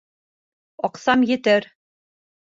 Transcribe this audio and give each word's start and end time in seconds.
Аҡсам 0.89 1.27
етер! 1.33 1.69